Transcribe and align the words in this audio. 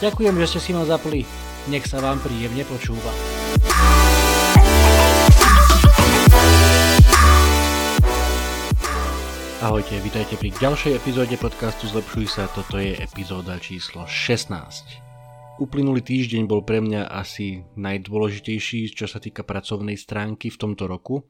Ďakujem, 0.00 0.32
že 0.40 0.46
ste 0.48 0.60
si 0.64 0.70
ma 0.72 0.88
zapli. 0.88 1.28
Nech 1.68 1.84
sa 1.84 2.00
vám 2.00 2.24
príjemne 2.24 2.64
počúva. 2.64 3.12
Ahojte, 9.60 10.00
vítajte 10.00 10.40
pri 10.40 10.56
ďalšej 10.56 10.96
epizóde 10.96 11.36
podcastu 11.36 11.84
Zlepšuj 11.92 12.32
sa, 12.32 12.48
toto 12.48 12.80
je 12.80 12.96
epizóda 12.96 13.60
číslo 13.60 14.08
16. 14.08 15.60
Uplynulý 15.60 16.00
týždeň 16.00 16.48
bol 16.48 16.64
pre 16.64 16.80
mňa 16.80 17.04
asi 17.12 17.68
najdôležitejší, 17.76 18.96
čo 18.96 19.04
sa 19.04 19.20
týka 19.20 19.44
pracovnej 19.44 20.00
stránky 20.00 20.48
v 20.48 20.56
tomto 20.64 20.88
roku. 20.88 21.20
E, 21.20 21.24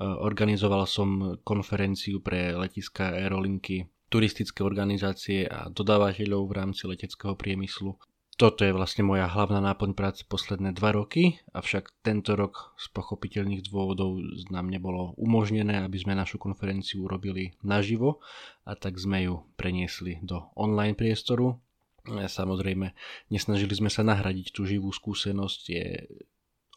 organizoval 0.00 0.88
som 0.88 1.36
konferenciu 1.44 2.24
pre 2.24 2.56
letiska 2.56 3.12
aerolinky, 3.12 3.84
turistické 4.08 4.64
organizácie 4.64 5.44
a 5.48 5.68
dodávateľov 5.68 6.48
v 6.48 6.56
rámci 6.56 6.88
leteckého 6.88 7.36
priemyslu 7.36 7.96
toto 8.38 8.62
je 8.62 8.70
vlastne 8.70 9.02
moja 9.02 9.26
hlavná 9.26 9.58
náplň 9.58 9.98
práce 9.98 10.22
posledné 10.22 10.70
dva 10.70 10.94
roky, 10.94 11.42
avšak 11.58 11.90
tento 12.06 12.38
rok 12.38 12.70
z 12.78 12.86
pochopiteľných 12.94 13.66
dôvodov 13.66 14.22
nám 14.54 14.70
nebolo 14.70 15.10
umožnené, 15.18 15.82
aby 15.82 15.98
sme 15.98 16.14
našu 16.14 16.38
konferenciu 16.38 17.02
urobili 17.02 17.58
naživo 17.66 18.22
a 18.62 18.78
tak 18.78 18.94
sme 18.94 19.26
ju 19.26 19.42
preniesli 19.58 20.22
do 20.22 20.54
online 20.54 20.94
priestoru. 20.94 21.58
Samozrejme, 22.06 22.94
nesnažili 23.34 23.74
sme 23.74 23.90
sa 23.90 24.06
nahradiť 24.06 24.54
tú 24.54 24.70
živú 24.70 24.94
skúsenosť, 24.94 25.60
je 25.66 26.06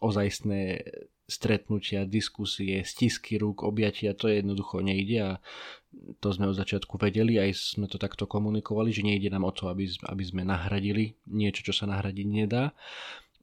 ozajstné 0.02 0.82
stretnutia, 1.32 2.04
diskusie, 2.04 2.84
stisky 2.84 3.40
rúk, 3.40 3.64
objatia, 3.64 4.12
to 4.12 4.28
jednoducho 4.28 4.84
nejde 4.84 5.18
a 5.24 5.32
to 6.20 6.32
sme 6.32 6.52
od 6.52 6.56
začiatku 6.56 7.00
vedeli, 7.00 7.40
aj 7.40 7.80
sme 7.80 7.88
to 7.88 7.96
takto 7.96 8.28
komunikovali, 8.28 8.92
že 8.92 9.08
nejde 9.08 9.32
nám 9.32 9.48
o 9.48 9.56
to, 9.56 9.72
aby, 9.72 9.88
aby 9.88 10.24
sme 10.24 10.44
nahradili 10.44 11.16
niečo, 11.28 11.72
čo 11.72 11.74
sa 11.76 11.88
nahradiť 11.88 12.28
nedá, 12.28 12.76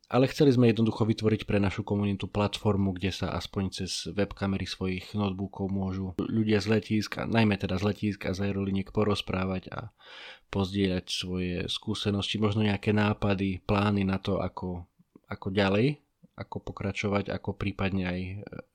ale 0.08 0.24
chceli 0.32 0.56
sme 0.56 0.72
jednoducho 0.72 1.04
vytvoriť 1.04 1.44
pre 1.44 1.60
našu 1.60 1.84
komunitu 1.84 2.32
platformu, 2.32 2.96
kde 2.96 3.12
sa 3.12 3.36
aspoň 3.36 3.64
cez 3.68 4.08
webkamery 4.08 4.64
svojich 4.64 5.12
notebookov 5.12 5.68
môžu 5.68 6.16
ľudia 6.16 6.64
z 6.64 6.80
letíska, 6.80 7.28
najmä 7.28 7.60
teda 7.60 7.76
z 7.76 7.92
letíska 7.92 8.32
z 8.32 8.48
aeroliniek 8.48 8.88
porozprávať 8.88 9.68
a 9.68 9.92
pozdieľať 10.48 11.06
svoje 11.12 11.56
skúsenosti, 11.68 12.40
možno 12.40 12.64
nejaké 12.64 12.96
nápady, 12.96 13.60
plány 13.68 14.08
na 14.08 14.16
to, 14.16 14.40
ako, 14.40 14.88
ako 15.28 15.52
ďalej, 15.52 16.00
ako 16.38 16.62
pokračovať, 16.70 17.34
ako 17.34 17.58
prípadne 17.58 18.04
aj 18.06 18.20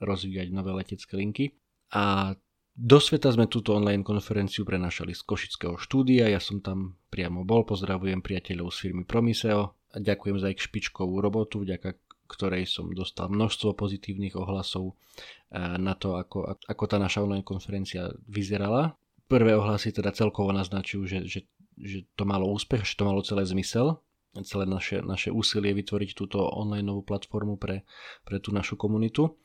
rozvíjať 0.03 0.51
nové 0.51 0.75
letecké 0.75 1.15
linky. 1.15 1.55
A 1.95 2.35
do 2.73 2.97
sveta 2.97 3.29
sme 3.29 3.45
túto 3.45 3.77
online 3.77 4.01
konferenciu 4.01 4.65
prenašali 4.65 5.13
z 5.13 5.21
Košického 5.23 5.77
štúdia, 5.77 6.25
ja 6.25 6.41
som 6.41 6.59
tam 6.59 6.97
priamo 7.13 7.45
bol, 7.45 7.63
pozdravujem 7.63 8.25
priateľov 8.25 8.73
z 8.73 8.77
firmy 8.89 9.05
Promiseo 9.05 9.77
a 9.93 9.95
ďakujem 10.01 10.41
za 10.41 10.49
ich 10.49 10.57
špičkovú 10.57 11.21
robotu, 11.21 11.61
vďaka 11.61 11.93
ktorej 12.25 12.65
som 12.65 12.89
dostal 12.89 13.29
množstvo 13.29 13.77
pozitívnych 13.77 14.33
ohlasov 14.33 14.97
eh, 15.53 15.77
na 15.77 15.93
to, 15.93 16.17
ako, 16.17 16.57
ako 16.65 16.83
tá 16.89 16.97
naša 16.97 17.21
online 17.21 17.45
konferencia 17.45 18.09
vyzerala. 18.25 18.97
Prvé 19.29 19.53
ohlasy 19.53 19.93
teda 19.93 20.09
celkovo 20.09 20.49
naznačujú, 20.49 21.03
že, 21.05 21.19
že, 21.29 21.39
že 21.77 22.09
to 22.17 22.25
malo 22.25 22.49
úspech, 22.49 22.81
že 22.81 22.97
to 22.97 23.05
malo 23.05 23.21
celé 23.21 23.45
zmysel, 23.45 24.01
celé 24.41 24.65
naše, 24.65 25.05
naše 25.05 25.29
úsilie 25.29 25.77
vytvoriť 25.77 26.17
túto 26.17 26.41
online 26.41 26.89
novú 26.89 27.05
platformu 27.05 27.61
pre, 27.61 27.85
pre 28.25 28.41
tú 28.41 28.49
našu 28.49 28.73
komunitu. 28.73 29.37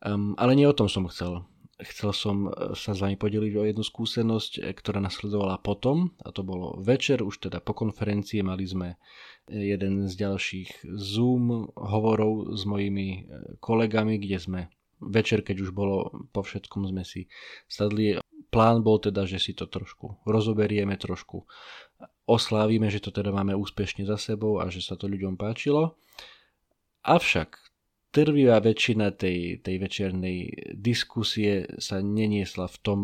Um, 0.00 0.38
ale 0.38 0.54
nie 0.54 0.64
o 0.64 0.76
tom 0.76 0.86
som 0.86 1.10
chcel 1.10 1.44
chcel 1.84 2.12
som 2.12 2.48
e, 2.48 2.76
sa 2.76 2.92
s 2.92 3.00
vami 3.00 3.16
podeliť 3.16 3.52
o 3.56 3.64
jednu 3.64 3.84
skúsenosť, 3.84 4.52
e, 4.60 4.72
ktorá 4.72 5.00
nasledovala 5.00 5.60
potom, 5.60 6.12
a 6.20 6.28
to 6.32 6.44
bolo 6.44 6.76
večer, 6.80 7.24
už 7.24 7.50
teda 7.50 7.60
po 7.60 7.72
konferencii 7.72 8.44
mali 8.44 8.64
sme 8.68 8.96
e, 9.48 9.76
jeden 9.76 10.04
z 10.08 10.12
ďalších 10.16 10.70
Zoom 10.96 11.72
hovorov 11.74 12.52
s 12.56 12.62
mojimi 12.68 13.28
kolegami, 13.60 14.20
kde 14.20 14.38
sme 14.40 14.60
večer, 15.00 15.40
keď 15.40 15.56
už 15.64 15.70
bolo 15.72 16.28
po 16.30 16.44
všetkom, 16.44 16.92
sme 16.92 17.02
si 17.02 17.26
sadli. 17.66 18.20
Plán 18.50 18.82
bol 18.82 18.98
teda, 18.98 19.30
že 19.30 19.38
si 19.38 19.54
to 19.54 19.70
trošku 19.70 20.26
rozoberieme, 20.26 20.98
trošku 20.98 21.46
oslávime, 22.26 22.90
že 22.90 23.02
to 23.02 23.14
teda 23.14 23.30
máme 23.30 23.54
úspešne 23.54 24.02
za 24.06 24.18
sebou 24.18 24.58
a 24.58 24.66
že 24.70 24.82
sa 24.82 24.98
to 24.98 25.06
ľuďom 25.06 25.38
páčilo. 25.38 25.98
Avšak 27.06 27.56
trvivá 28.10 28.58
väčšina 28.58 29.14
tej, 29.14 29.62
tej 29.62 29.76
večernej 29.78 30.38
diskusie 30.74 31.66
sa 31.78 32.02
neniesla 32.02 32.66
v 32.66 32.78
tom, 32.82 33.00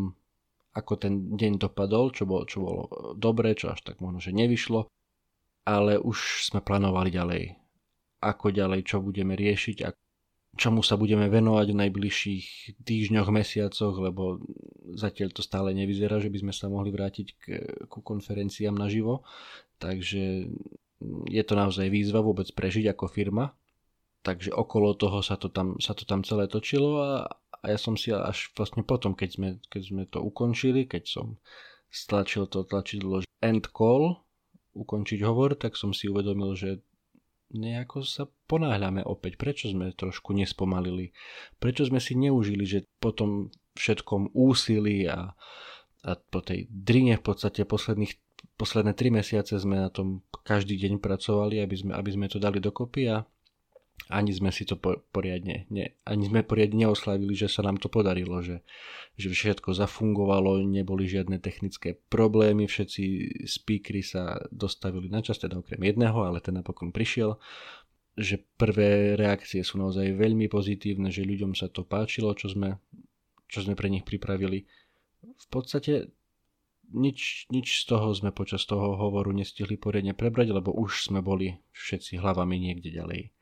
ako 0.74 0.92
ten 0.98 1.32
deň 1.32 1.62
dopadol, 1.62 2.12
čo 2.12 2.28
bolo, 2.28 2.44
čo 2.44 2.58
bolo 2.60 2.82
dobré, 3.16 3.56
čo 3.56 3.72
až 3.72 3.86
tak 3.86 4.02
možno, 4.02 4.20
že 4.20 4.36
nevyšlo, 4.36 4.90
ale 5.64 5.96
už 5.96 6.46
sme 6.52 6.60
plánovali 6.60 7.08
ďalej. 7.10 7.44
Ako 8.20 8.50
ďalej, 8.52 8.84
čo 8.84 9.00
budeme 9.00 9.38
riešiť 9.38 9.76
a 9.86 9.94
čomu 10.56 10.80
sa 10.80 10.96
budeme 10.96 11.28
venovať 11.28 11.66
v 11.70 11.80
najbližších 11.86 12.46
týždňoch, 12.82 13.28
mesiacoch, 13.28 13.94
lebo 14.00 14.40
zatiaľ 14.96 15.30
to 15.36 15.44
stále 15.44 15.70
nevyzerá, 15.76 16.18
že 16.18 16.32
by 16.32 16.38
sme 16.42 16.52
sa 16.56 16.66
mohli 16.72 16.90
vrátiť 16.90 17.26
k, 17.36 17.44
ku 17.86 18.00
konferenciám 18.00 18.74
naživo. 18.74 19.22
Takže 19.76 20.48
je 21.28 21.42
to 21.44 21.54
naozaj 21.54 21.92
výzva 21.92 22.24
vôbec 22.24 22.48
prežiť 22.56 22.96
ako 22.96 23.06
firma, 23.12 23.52
takže 24.24 24.50
okolo 24.50 24.96
toho 24.96 25.20
sa 25.20 25.36
to 25.36 25.52
tam, 25.52 25.76
sa 25.76 25.92
to 25.92 26.08
tam 26.08 26.24
celé 26.24 26.48
točilo 26.48 26.98
a, 26.98 27.28
a 27.60 27.64
ja 27.68 27.78
som 27.78 27.94
si 27.94 28.10
až 28.10 28.48
vlastne 28.56 28.80
potom, 28.80 29.12
keď 29.12 29.30
sme, 29.36 29.48
keď 29.68 29.82
sme 29.84 30.02
to 30.08 30.24
ukončili, 30.24 30.88
keď 30.88 31.04
som 31.04 31.26
stlačil 31.92 32.48
to 32.48 32.64
tlačidlo 32.64 33.22
end 33.44 33.68
call, 33.70 34.24
ukončiť 34.76 35.20
hovor, 35.24 35.56
tak 35.56 35.76
som 35.76 35.92
si 35.92 36.08
uvedomil, 36.08 36.52
že 36.56 36.80
nejako 37.54 38.02
sa 38.02 38.26
ponáhľame 38.50 39.06
opäť. 39.06 39.38
Prečo 39.38 39.70
sme 39.70 39.94
trošku 39.94 40.34
nespomalili? 40.34 41.14
Prečo 41.62 41.86
sme 41.86 42.02
si 42.02 42.18
neužili, 42.18 42.66
že 42.66 42.88
po 42.98 43.14
tom 43.14 43.54
všetkom 43.76 44.34
úsilí 44.34 45.06
a, 45.06 45.36
a 46.02 46.10
po 46.16 46.40
tej 46.42 46.66
drine 46.72 47.20
v 47.20 47.24
podstate 47.24 47.62
posledných 47.68 48.16
posledné 48.56 48.96
tri 48.96 49.12
mesiace 49.12 49.60
sme 49.60 49.76
na 49.76 49.92
tom 49.92 50.24
každý 50.44 50.80
deň 50.80 51.00
pracovali, 51.00 51.60
aby 51.60 51.76
sme, 51.76 51.92
aby 51.92 52.10
sme 52.12 52.26
to 52.28 52.40
dali 52.40 52.56
dokopy 52.56 53.12
a 53.12 53.24
ani 54.06 54.30
sme 54.30 54.54
si 54.54 54.62
to 54.62 54.78
poriadne, 55.10 55.66
ne, 55.66 55.98
ani 56.06 56.30
sme 56.30 56.46
poriadne 56.46 56.86
neoslavili, 56.86 57.34
že 57.34 57.50
sa 57.50 57.66
nám 57.66 57.82
to 57.82 57.90
podarilo, 57.90 58.38
že, 58.38 58.62
že 59.18 59.34
všetko 59.34 59.74
zafungovalo, 59.74 60.62
neboli 60.62 61.10
žiadne 61.10 61.42
technické 61.42 61.98
problémy, 62.06 62.70
všetci 62.70 63.02
speakery 63.50 64.06
sa 64.06 64.38
dostavili 64.54 65.10
na 65.10 65.26
čas, 65.26 65.42
teda 65.42 65.58
okrem 65.58 65.82
jedného, 65.82 66.22
ale 66.22 66.38
ten 66.38 66.54
napokon 66.54 66.94
prišiel, 66.94 67.42
že 68.14 68.40
prvé 68.56 69.18
reakcie 69.18 69.60
sú 69.66 69.82
naozaj 69.82 70.14
veľmi 70.14 70.46
pozitívne, 70.46 71.10
že 71.10 71.26
ľuďom 71.26 71.58
sa 71.58 71.66
to 71.66 71.82
páčilo, 71.82 72.32
čo 72.38 72.48
sme, 72.48 72.78
čo 73.50 73.66
sme 73.66 73.74
pre 73.74 73.90
nich 73.90 74.06
pripravili. 74.06 74.64
V 75.20 75.46
podstate 75.50 76.14
nič, 76.94 77.50
nič 77.50 77.82
z 77.82 77.90
toho 77.90 78.14
sme 78.14 78.30
počas 78.30 78.62
toho 78.64 78.94
hovoru 78.94 79.34
nestihli 79.34 79.74
poriadne 79.74 80.14
prebrať, 80.14 80.54
lebo 80.54 80.70
už 80.70 81.10
sme 81.10 81.20
boli 81.20 81.58
všetci 81.74 82.22
hlavami 82.22 82.56
niekde 82.56 82.94
ďalej. 82.94 83.35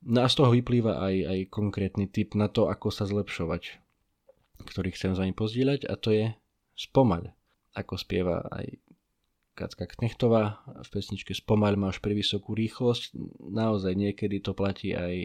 No 0.00 0.24
a 0.24 0.28
z 0.32 0.34
toho 0.40 0.50
vyplýva 0.56 0.96
aj, 0.96 1.16
aj 1.28 1.40
konkrétny 1.52 2.08
tip 2.08 2.32
na 2.32 2.48
to, 2.48 2.72
ako 2.72 2.88
sa 2.88 3.04
zlepšovať, 3.04 3.76
ktorý 4.64 4.88
chcem 4.96 5.12
za 5.12 5.24
vami 5.24 5.36
pozdieľať 5.36 5.84
a 5.84 5.94
to 6.00 6.08
je 6.12 6.26
spomaľ. 6.72 7.36
Ako 7.76 8.00
spieva 8.00 8.42
aj 8.48 8.80
Kacka 9.60 9.84
Knechtová 9.84 10.64
v 10.64 10.88
pesničke 10.88 11.36
Spomaľ 11.36 11.76
máš 11.76 12.00
pri 12.00 12.16
vysokú 12.16 12.56
rýchlosť. 12.56 13.12
Naozaj 13.44 13.92
niekedy 13.92 14.40
to 14.40 14.56
platí 14.56 14.96
aj, 14.96 15.16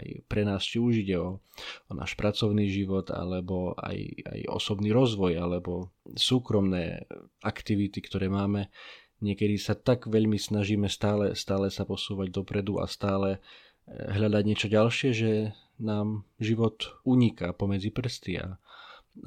aj 0.00 0.06
pre 0.32 0.48
nás, 0.48 0.64
či 0.64 0.80
už 0.80 1.04
ide 1.04 1.20
o, 1.20 1.44
o 1.90 1.92
náš 1.92 2.16
pracovný 2.16 2.72
život, 2.72 3.12
alebo 3.12 3.76
aj, 3.76 3.98
aj 4.32 4.40
osobný 4.48 4.96
rozvoj, 4.96 5.36
alebo 5.36 5.92
súkromné 6.16 7.04
aktivity, 7.44 8.00
ktoré 8.00 8.32
máme. 8.32 8.72
Niekedy 9.20 9.60
sa 9.60 9.76
tak 9.76 10.08
veľmi 10.08 10.40
snažíme 10.40 10.88
stále, 10.88 11.36
stále 11.36 11.68
sa 11.68 11.84
posúvať 11.84 12.32
dopredu 12.32 12.80
a 12.80 12.88
stále 12.88 13.44
hľadať 13.90 14.42
niečo 14.46 14.68
ďalšie, 14.70 15.10
že 15.12 15.30
nám 15.82 16.28
život 16.38 16.94
uniká 17.02 17.50
pomedzi 17.56 17.90
prsty 17.90 18.38
a, 18.38 18.56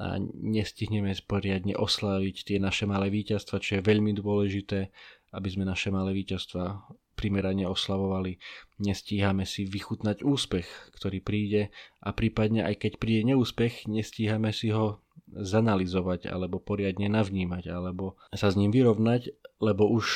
a 0.00 0.06
nestihneme 0.40 1.12
poriadne 1.28 1.76
osláviť 1.76 2.36
tie 2.48 2.58
naše 2.58 2.88
malé 2.88 3.12
víťazstva, 3.12 3.60
čo 3.60 3.78
je 3.78 3.82
veľmi 3.84 4.16
dôležité, 4.16 4.88
aby 5.36 5.48
sme 5.52 5.68
naše 5.68 5.92
malé 5.92 6.16
víťazstva 6.16 6.88
primerane 7.16 7.64
oslavovali. 7.64 8.40
Nestíhame 8.80 9.48
si 9.48 9.64
vychutnať 9.64 10.20
úspech, 10.24 10.68
ktorý 10.96 11.24
príde 11.24 11.72
a 12.00 12.12
prípadne 12.12 12.64
aj 12.64 12.86
keď 12.86 12.92
príde 13.00 13.22
neúspech, 13.32 13.88
nestíhame 13.88 14.52
si 14.52 14.72
ho 14.72 15.00
zanalizovať 15.32 16.28
alebo 16.30 16.60
poriadne 16.62 17.08
navnímať 17.08 17.72
alebo 17.72 18.20
sa 18.30 18.52
s 18.52 18.54
ním 18.54 18.70
vyrovnať, 18.70 19.32
lebo 19.58 19.88
už 19.88 20.06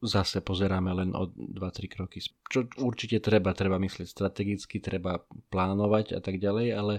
zase 0.00 0.40
pozeráme 0.40 0.90
len 0.96 1.12
o 1.12 1.28
2-3 1.28 1.92
kroky. 1.92 2.24
Čo 2.48 2.66
určite 2.80 3.20
treba, 3.20 3.52
treba 3.52 3.76
myslieť 3.76 4.08
strategicky, 4.08 4.80
treba 4.80 5.20
plánovať 5.52 6.16
a 6.16 6.20
tak 6.24 6.40
ďalej, 6.40 6.66
ale 6.72 6.94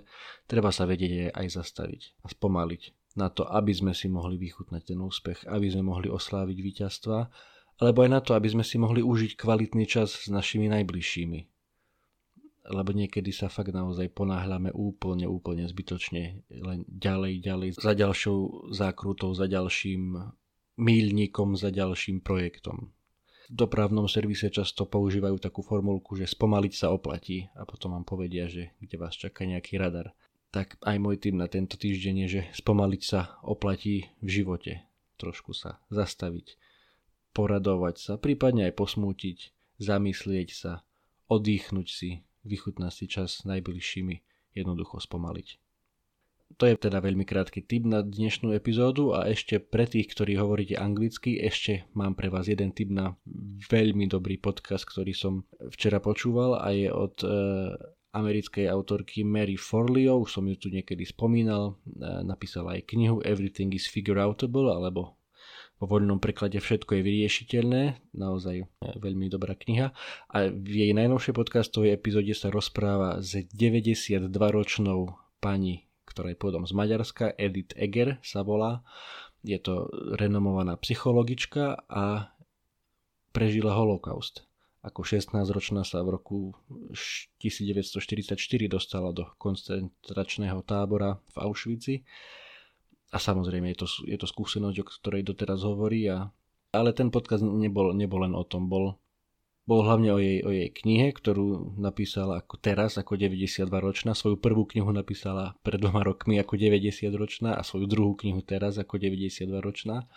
treba 0.46 0.70
sa 0.70 0.86
vedieť 0.86 1.34
aj 1.34 1.48
zastaviť 1.50 2.02
a 2.22 2.28
spomaliť 2.30 2.82
na 3.18 3.28
to, 3.28 3.44
aby 3.44 3.74
sme 3.76 3.92
si 3.92 4.08
mohli 4.08 4.40
vychutnať 4.40 4.82
ten 4.94 5.00
úspech, 5.02 5.44
aby 5.50 5.68
sme 5.68 5.84
mohli 5.92 6.08
osláviť 6.08 6.58
víťazstva, 6.62 7.20
alebo 7.82 8.06
aj 8.06 8.10
na 8.14 8.22
to, 8.22 8.38
aby 8.38 8.48
sme 8.48 8.64
si 8.64 8.78
mohli 8.78 9.02
užiť 9.02 9.36
kvalitný 9.36 9.90
čas 9.90 10.14
s 10.14 10.28
našimi 10.30 10.70
najbližšími. 10.70 11.40
Lebo 12.72 12.94
niekedy 12.94 13.34
sa 13.34 13.50
fakt 13.50 13.74
naozaj 13.74 14.14
ponáhľame 14.14 14.70
úplne, 14.70 15.26
úplne 15.26 15.66
zbytočne, 15.66 16.46
len 16.54 16.86
ďalej, 16.86 17.42
ďalej, 17.42 17.70
za 17.82 17.98
ďalšou 17.98 18.70
zákrutou, 18.70 19.34
za 19.34 19.50
ďalším 19.50 20.14
míľnikom, 20.78 21.58
za 21.60 21.74
ďalším 21.74 22.24
projektom. 22.24 22.92
V 23.52 23.68
dopravnom 23.68 24.08
servise 24.08 24.48
často 24.48 24.88
používajú 24.88 25.42
takú 25.42 25.60
formulku, 25.60 26.16
že 26.16 26.30
spomaliť 26.30 26.74
sa 26.76 26.96
oplatí 26.96 27.52
a 27.58 27.68
potom 27.68 27.92
vám 27.96 28.08
povedia, 28.08 28.48
že 28.48 28.72
kde 28.80 28.96
vás 28.96 29.16
čaká 29.20 29.44
nejaký 29.44 29.76
radar 29.76 30.16
tak 30.52 30.76
aj 30.84 31.00
môj 31.00 31.16
tým 31.18 31.40
na 31.40 31.48
tento 31.48 31.80
týždeň 31.80 32.28
je, 32.28 32.28
že 32.28 32.42
spomaliť 32.60 33.02
sa 33.02 33.40
oplatí 33.42 34.12
v 34.20 34.30
živote. 34.30 34.84
Trošku 35.16 35.56
sa 35.56 35.80
zastaviť, 35.88 36.60
poradovať 37.32 37.96
sa, 37.96 38.14
prípadne 38.20 38.68
aj 38.68 38.76
posmútiť, 38.76 39.38
zamyslieť 39.80 40.50
sa, 40.52 40.84
oddychnúť 41.32 41.88
si, 41.88 42.28
vychutnať 42.44 42.92
si 42.92 43.06
čas 43.08 43.42
s 43.42 43.48
najbližšími, 43.48 44.16
jednoducho 44.60 45.00
spomaliť. 45.00 45.48
To 46.58 46.64
je 46.66 46.76
teda 46.76 47.00
veľmi 47.00 47.24
krátky 47.24 47.64
tip 47.64 47.86
na 47.86 48.02
dnešnú 48.02 48.52
epizódu 48.52 49.14
a 49.16 49.30
ešte 49.30 49.62
pre 49.62 49.88
tých, 49.88 50.12
ktorí 50.12 50.36
hovoríte 50.36 50.76
anglicky, 50.76 51.38
ešte 51.38 51.86
mám 51.94 52.18
pre 52.18 52.28
vás 52.28 52.50
jeden 52.50 52.74
tip 52.74 52.90
na 52.90 53.16
veľmi 53.70 54.10
dobrý 54.10 54.42
podcast, 54.42 54.90
ktorý 54.90 55.14
som 55.14 55.48
včera 55.72 56.02
počúval 56.02 56.60
a 56.60 56.74
je 56.74 56.90
od 56.90 57.16
uh, 57.24 57.76
americkej 58.12 58.68
autorky 58.68 59.24
Mary 59.24 59.56
Forleo, 59.56 60.20
už 60.20 60.40
som 60.40 60.44
ju 60.48 60.56
tu 60.60 60.68
niekedy 60.68 61.08
spomínal, 61.08 61.80
e, 61.88 62.28
napísala 62.28 62.76
aj 62.76 62.92
knihu 62.92 63.24
Everything 63.24 63.72
is 63.72 63.88
Figureoutable, 63.88 64.68
alebo 64.68 65.16
vo 65.80 65.86
voľnom 65.90 66.20
preklade 66.22 66.60
Všetko 66.60 67.00
je 67.00 67.02
vyriešiteľné, 67.08 67.82
naozaj 68.14 68.56
e, 68.62 68.66
veľmi 69.00 69.32
dobrá 69.32 69.56
kniha. 69.56 69.96
A 70.28 70.38
v 70.52 70.74
jej 70.86 70.92
najnovšej 70.92 71.34
podcastovej 71.34 71.96
epizóde 71.96 72.36
sa 72.36 72.52
rozpráva 72.52 73.24
s 73.24 73.40
92-ročnou 73.56 75.16
pani, 75.40 75.88
ktorá 76.12 76.36
je 76.36 76.40
pôvodom 76.40 76.68
z 76.68 76.76
Maďarska, 76.76 77.34
Edith 77.40 77.72
Eger 77.80 78.20
sa 78.22 78.44
volá. 78.44 78.84
Je 79.42 79.58
to 79.58 79.90
renomovaná 80.20 80.76
psychologička 80.78 81.88
a 81.88 82.36
prežila 83.32 83.74
holokaust 83.74 84.46
ako 84.82 85.06
16-ročná 85.06 85.86
sa 85.86 86.02
v 86.02 86.18
roku 86.18 86.58
1944 87.38 88.34
dostala 88.66 89.14
do 89.14 89.30
koncentračného 89.38 90.66
tábora 90.66 91.22
v 91.22 91.36
Auschwitzi. 91.38 92.02
A 93.14 93.22
samozrejme 93.22 93.70
je 93.76 93.86
to, 93.86 93.88
je 94.10 94.18
to 94.18 94.26
skúsenosť, 94.26 94.78
o 94.82 94.86
ktorej 94.90 95.22
doteraz 95.22 95.62
hovorí. 95.62 96.10
A, 96.10 96.34
ale 96.74 96.98
ten 96.98 97.14
podcast 97.14 97.46
nebol, 97.46 97.94
nebol 97.94 98.26
len 98.26 98.34
o 98.34 98.42
tom. 98.42 98.74
Bol, 98.74 98.98
bol 99.72 99.88
hlavne 99.88 100.12
o 100.12 100.20
jej, 100.20 100.44
o 100.44 100.52
jej 100.52 100.68
knihe, 100.68 101.16
ktorú 101.16 101.80
napísala 101.80 102.44
ako 102.44 102.60
teraz, 102.60 103.00
ako 103.00 103.16
92-ročná. 103.16 104.12
Svoju 104.12 104.36
prvú 104.36 104.68
knihu 104.68 104.92
napísala 104.92 105.56
pred 105.64 105.80
dvoma 105.80 106.04
rokmi 106.04 106.36
ako 106.44 106.60
90-ročná 106.60 107.56
a 107.56 107.64
svoju 107.64 107.88
druhú 107.88 108.20
knihu 108.20 108.44
teraz 108.44 108.76
ako 108.76 109.00
92-ročná. 109.00 110.12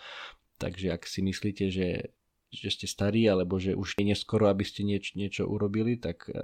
Takže 0.59 0.91
ak 0.91 1.07
si 1.07 1.23
myslíte, 1.23 1.71
že 1.71 2.11
že 2.55 2.71
ste 2.71 2.87
starí, 2.87 3.27
alebo 3.27 3.59
že 3.59 3.75
už 3.75 3.99
je 3.99 4.15
neskoro, 4.15 4.47
aby 4.47 4.63
ste 4.63 4.87
nieč, 4.87 5.19
niečo 5.19 5.43
urobili, 5.43 5.99
tak 5.99 6.31
eh, 6.31 6.39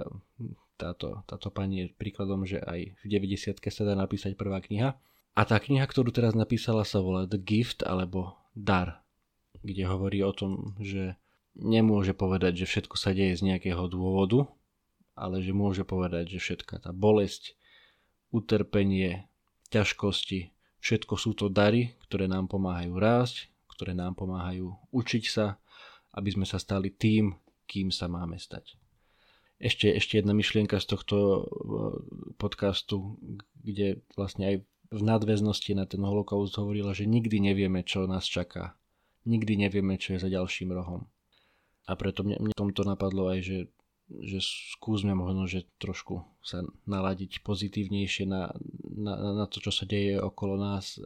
táto, 0.75 1.23
táto 1.23 1.47
pani 1.55 1.87
je 1.87 1.95
príkladom, 1.95 2.43
že 2.43 2.59
aj 2.59 2.99
v 2.99 3.05
90 3.07 3.63
sa 3.63 3.83
dá 3.87 3.95
napísať 3.95 4.35
prvá 4.35 4.59
kniha. 4.59 4.99
A 5.31 5.41
tá 5.47 5.55
kniha, 5.55 5.87
ktorú 5.87 6.11
teraz 6.11 6.35
napísala, 6.35 6.83
sa 6.83 6.99
volá 6.99 7.23
The 7.23 7.39
Gift, 7.39 7.87
alebo 7.87 8.35
Dar, 8.51 9.07
kde 9.63 9.87
hovorí 9.87 10.19
o 10.19 10.35
tom, 10.35 10.75
že 10.83 11.15
nemôže 11.55 12.15
povedať, 12.15 12.63
že 12.63 12.69
všetko 12.69 12.95
sa 12.95 13.11
deje 13.11 13.37
z 13.39 13.45
nejakého 13.51 13.87
dôvodu, 13.91 14.47
ale 15.15 15.43
že 15.43 15.51
môže 15.51 15.83
povedať, 15.83 16.37
že 16.37 16.39
všetka 16.39 16.87
tá 16.87 16.91
bolesť, 16.95 17.55
utrpenie, 18.31 19.27
ťažkosti, 19.69 20.55
všetko 20.79 21.13
sú 21.19 21.35
to 21.35 21.51
dary, 21.51 21.95
ktoré 22.07 22.31
nám 22.31 22.47
pomáhajú 22.47 22.95
rásť, 22.95 23.51
ktoré 23.67 23.91
nám 23.91 24.15
pomáhajú 24.15 24.71
učiť 24.95 25.23
sa, 25.27 25.59
aby 26.15 26.31
sme 26.31 26.45
sa 26.47 26.59
stali 26.59 26.91
tým, 26.91 27.35
kým 27.67 27.91
sa 27.91 28.07
máme 28.07 28.39
stať. 28.39 28.75
Ešte, 29.61 29.93
ešte 29.93 30.17
jedna 30.17 30.33
myšlienka 30.33 30.81
z 30.81 30.89
tohto 30.89 31.17
e, 31.17 31.41
podcastu, 32.41 33.21
kde 33.61 34.01
vlastne 34.17 34.43
aj 34.49 34.55
v 34.91 35.01
nadväznosti 35.05 35.71
na 35.77 35.85
ten 35.85 36.01
holokaust 36.01 36.57
hovorila, 36.57 36.97
že 36.97 37.05
nikdy 37.05 37.39
nevieme, 37.39 37.85
čo 37.85 38.09
nás 38.09 38.25
čaká. 38.25 38.75
Nikdy 39.23 39.69
nevieme, 39.69 40.01
čo 40.01 40.17
je 40.17 40.23
za 40.25 40.29
ďalším 40.33 40.73
rohom. 40.73 41.07
A 41.89 41.97
preto 41.97 42.21
mne, 42.21 42.37
mne 42.37 42.53
tomto 42.53 42.85
napadlo 42.85 43.31
aj, 43.33 43.39
že, 43.41 43.59
že 44.09 44.39
skúsme 44.77 45.17
možno, 45.17 45.49
že 45.49 45.65
trošku 45.81 46.21
sa 46.45 46.61
naladiť 46.85 47.41
pozitívnejšie 47.41 48.29
na, 48.29 48.53
na, 48.85 49.43
na 49.43 49.45
to, 49.49 49.61
čo 49.63 49.73
sa 49.73 49.89
deje 49.89 50.21
okolo 50.21 50.57
nás. 50.61 51.01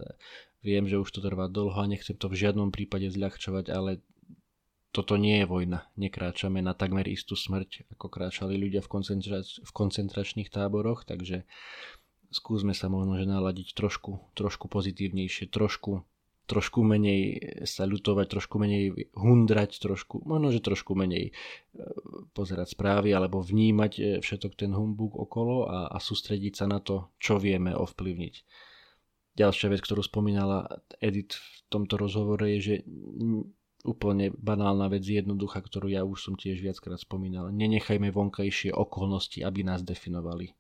Viem, 0.66 0.90
že 0.90 1.00
už 1.00 1.10
to 1.14 1.20
trvá 1.22 1.48
dlho 1.48 1.78
a 1.78 1.86
nechcem 1.88 2.18
to 2.18 2.28
v 2.28 2.40
žiadnom 2.42 2.74
prípade 2.74 3.08
zľahčovať, 3.14 3.70
ale 3.70 4.02
toto 4.96 5.20
nie 5.20 5.44
je 5.44 5.52
vojna. 5.52 5.84
Nekráčame 6.00 6.64
na 6.64 6.72
takmer 6.72 7.04
istú 7.12 7.36
smrť, 7.36 7.92
ako 7.92 8.08
kráčali 8.08 8.56
ľudia 8.56 8.80
v, 8.80 8.88
koncentrač- 8.88 9.60
v 9.60 9.72
koncentračných 9.76 10.48
táboroch, 10.48 11.04
takže 11.04 11.44
skúsme 12.32 12.72
sa 12.72 12.88
možno 12.88 13.20
že 13.20 13.28
naladiť 13.28 13.76
trošku, 13.76 14.32
trošku 14.40 14.72
pozitívnejšie, 14.72 15.52
trošku, 15.52 16.08
trošku 16.46 16.86
menej 16.86 17.22
sa 17.66 17.90
ľutovať, 17.90 18.26
trošku 18.38 18.56
menej 18.62 19.12
hundrať, 19.18 19.82
trošku, 19.82 20.22
možno 20.26 20.54
že 20.54 20.62
trošku 20.62 20.94
menej 20.94 21.30
e, 21.30 21.34
pozerať 22.38 22.78
správy 22.78 23.12
alebo 23.12 23.42
vnímať 23.42 23.92
e, 23.98 24.02
všetok 24.22 24.54
ten 24.54 24.72
humbug 24.72 25.18
okolo 25.18 25.66
a, 25.66 25.90
a 25.90 25.98
sústrediť 25.98 26.54
sa 26.54 26.66
na 26.70 26.78
to, 26.80 27.10
čo 27.18 27.42
vieme 27.42 27.74
ovplyvniť. 27.74 28.36
Ďalšia 29.36 29.68
vec, 29.68 29.84
ktorú 29.84 30.00
spomínala 30.00 30.64
Edith 31.04 31.36
v 31.36 31.58
tomto 31.68 32.00
rozhovore 32.00 32.48
je, 32.56 32.60
že 32.64 32.76
úplne 33.86 34.34
banálna 34.34 34.90
vec, 34.90 35.06
jednoduchá, 35.06 35.62
ktorú 35.62 35.94
ja 35.94 36.02
už 36.02 36.18
som 36.32 36.34
tiež 36.34 36.64
viackrát 36.64 36.98
spomínal. 36.98 37.54
Nenechajme 37.54 38.10
vonkajšie 38.10 38.74
okolnosti, 38.74 39.46
aby 39.46 39.62
nás 39.62 39.86
definovali. 39.86 40.56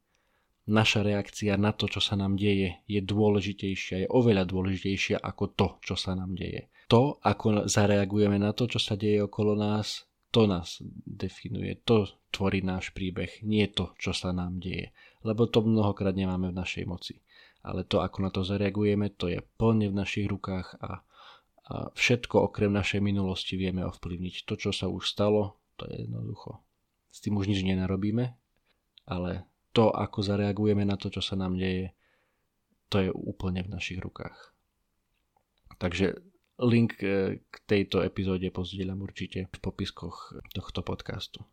Naša 0.65 1.05
reakcia 1.05 1.61
na 1.61 1.77
to, 1.77 1.85
čo 1.85 2.01
sa 2.01 2.17
nám 2.17 2.41
deje, 2.41 2.81
je 2.89 2.97
dôležitejšia, 2.97 4.05
je 4.05 4.07
oveľa 4.09 4.49
dôležitejšia 4.49 5.21
ako 5.21 5.43
to, 5.53 5.67
čo 5.85 5.93
sa 5.93 6.17
nám 6.17 6.33
deje. 6.33 6.73
To, 6.89 7.21
ako 7.21 7.69
zareagujeme 7.69 8.41
na 8.41 8.53
to, 8.53 8.65
čo 8.65 8.81
sa 8.81 8.97
deje 8.97 9.21
okolo 9.21 9.53
nás, 9.53 10.09
to 10.33 10.49
nás 10.49 10.81
definuje, 11.05 11.77
to 11.85 12.09
tvorí 12.33 12.65
náš 12.65 12.91
príbeh, 12.97 13.45
nie 13.45 13.69
to, 13.69 13.93
čo 14.01 14.11
sa 14.11 14.33
nám 14.33 14.57
deje. 14.57 14.89
Lebo 15.21 15.45
to 15.45 15.61
mnohokrát 15.61 16.17
nemáme 16.17 16.49
v 16.49 16.57
našej 16.57 16.85
moci. 16.89 17.21
Ale 17.65 17.85
to, 17.85 18.01
ako 18.01 18.17
na 18.21 18.29
to 18.33 18.41
zareagujeme, 18.41 19.13
to 19.13 19.29
je 19.29 19.41
plne 19.57 19.89
v 19.89 19.97
našich 19.97 20.29
rukách 20.29 20.77
a 20.81 21.05
a 21.65 21.89
všetko 21.97 22.53
okrem 22.53 22.69
našej 22.69 23.01
minulosti 23.01 23.57
vieme 23.57 23.81
ovplyvniť. 23.89 24.45
To, 24.45 24.53
čo 24.53 24.69
sa 24.69 24.85
už 24.85 25.09
stalo, 25.09 25.57
to 25.81 25.89
je 25.89 26.05
jednoducho. 26.05 26.61
S 27.09 27.25
tým 27.25 27.41
už 27.41 27.49
nič 27.49 27.65
nenarobíme, 27.65 28.37
ale 29.09 29.49
to, 29.75 29.91
ako 29.91 30.23
zareagujeme 30.23 30.87
na 30.87 30.95
to, 30.95 31.11
čo 31.11 31.19
sa 31.19 31.35
nám 31.35 31.59
deje, 31.59 31.91
to 32.87 33.03
je 33.03 33.11
úplne 33.11 33.59
v 33.67 33.75
našich 33.75 33.99
rukách. 33.99 34.55
Takže 35.75 36.15
link 36.63 36.95
e, 37.03 37.43
k 37.43 37.55
tejto 37.67 37.99
epizóde 37.99 38.47
pozdieľam 38.47 39.03
určite 39.03 39.51
v 39.51 39.57
popiskoch 39.59 40.39
tohto 40.55 40.79
podcastu. 40.79 41.43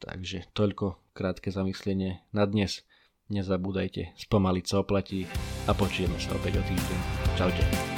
Takže 0.00 0.48
toľko 0.56 1.12
krátke 1.12 1.52
zamyslenie 1.52 2.24
na 2.32 2.48
dnes. 2.48 2.86
Nezabúdajte, 3.28 4.16
spomaliť 4.16 4.64
sa 4.64 4.80
oplatí 4.80 5.28
a 5.68 5.76
počujeme 5.76 6.16
sa 6.16 6.32
opäť 6.32 6.56
o 6.56 6.62
týždeň. 6.64 7.00
Čaute. 7.36 7.97